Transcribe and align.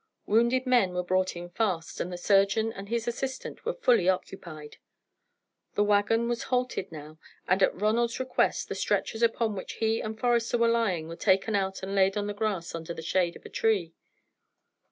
Wounded 0.25 0.65
men 0.65 0.95
were 0.95 1.03
brought 1.03 1.35
in 1.35 1.47
fast, 1.49 1.99
and 1.99 2.11
the 2.11 2.17
surgeon 2.17 2.73
and 2.73 2.89
his 2.89 3.07
assistant 3.07 3.65
were 3.65 3.73
fully 3.75 4.09
occupied. 4.09 4.77
The 5.75 5.83
waggon 5.83 6.27
was 6.27 6.45
halted 6.49 6.91
now, 6.91 7.19
and 7.47 7.61
at 7.61 7.79
Ronald's 7.79 8.19
request 8.19 8.67
the 8.67 8.73
stretchers 8.73 9.21
upon 9.21 9.55
which 9.55 9.73
he 9.73 10.01
and 10.01 10.19
Forester 10.19 10.57
were 10.57 10.67
lying 10.69 11.07
were 11.07 11.15
taken 11.15 11.55
out 11.55 11.83
and 11.83 11.93
laid 11.93 12.17
on 12.17 12.25
the 12.25 12.33
grass 12.33 12.73
under 12.73 12.95
the 12.95 13.03
shade 13.03 13.35
of 13.35 13.45
a 13.45 13.49
tree. 13.49 13.93